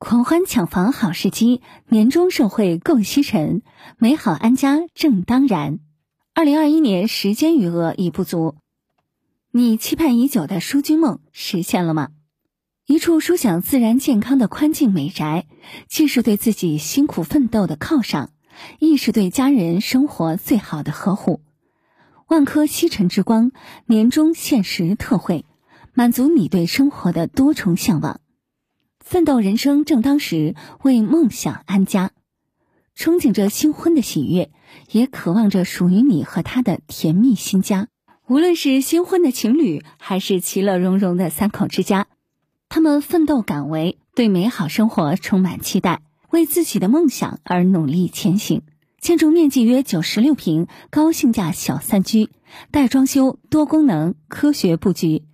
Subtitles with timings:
[0.00, 3.60] 狂欢抢房好时机，年终盛会够吸尘，
[3.98, 5.78] 美好安家正当然。
[6.32, 8.56] 二零二一年时间余额已不足，
[9.52, 12.08] 你期盼已久的舒君梦实现了吗？
[12.86, 15.46] 一处舒享、自然、健康的宽静美宅，
[15.86, 18.30] 既是对自己辛苦奋斗的犒赏，
[18.78, 21.42] 亦是对家人生活最好的呵护。
[22.26, 23.52] 万科吸尘之光
[23.84, 25.44] 年终限时特惠，
[25.92, 28.22] 满足你对生活的多重向往。
[29.10, 30.54] 奋斗人生正当时，
[30.84, 32.12] 为梦想安家，
[32.96, 34.52] 憧憬着新婚的喜悦，
[34.92, 37.88] 也渴望着属于你和他的甜蜜新家。
[38.28, 42.06] 无论是新婚的情侣，还是其乐融融的三口之家，
[42.68, 48.62] 他们奋斗敢为，对美好生活充满期待，为自己的梦想而努力前行。
[49.00, 52.30] 建筑面积约九十六平，高性价小三居，
[52.70, 55.24] 带装修，多功能，科学布局。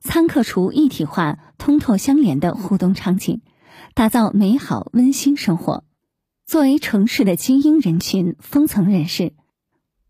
[0.00, 1.38] 餐客厨一体化、
[1.68, 3.42] 通透相连的互动场景，
[3.92, 5.84] 打造美好温馨生活。
[6.46, 9.34] 作为城市的精英人群、封层人士，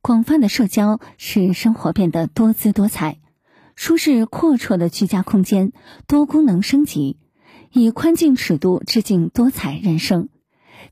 [0.01, 3.19] 广泛的社交使生活变得多姿多彩。
[3.75, 5.73] 舒适阔绰的居家空间，
[6.07, 7.19] 多功能升级，
[7.73, 10.29] 以宽净尺度致敬多彩人生。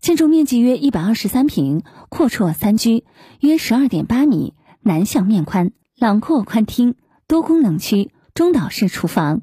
[0.00, 3.04] 建筑面积约一百二十三平，阔绰三居，
[3.38, 6.96] 约十二点八米，南向面宽，朗阔宽厅，
[7.28, 8.10] 多功能区。
[8.34, 9.42] 中岛式厨房，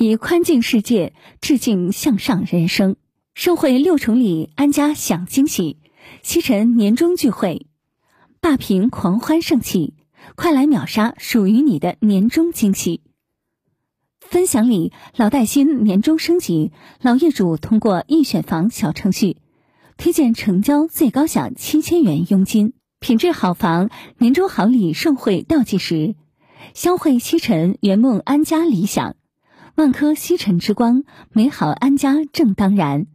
[0.00, 2.94] 以宽静世界致敬向上人生。
[3.34, 5.78] 盛会六重礼，安家享惊喜。
[6.22, 7.66] 西城年终聚会，
[8.40, 9.94] 霸屏狂欢盛气，
[10.36, 13.00] 快来秒杀属于你的年终惊喜。
[14.20, 16.70] 分享礼，老带新，年终升级，
[17.02, 19.38] 老业主通过易选房小程序
[19.96, 26.14] 推荐成交，最高享七千元佣金，品质好房，年终好礼盛会倒计时。
[26.72, 29.16] 相会西城，圆梦安家理想，
[29.78, 33.06] 万科西城之光，美好安家正当然。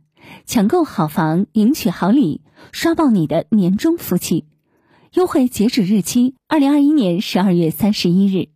[0.46, 2.40] 抢购好房，赢取好礼，
[2.72, 4.46] 刷爆你的年终福气！
[5.14, 8.53] 优惠截止日期：二零二一年十二月三十一日。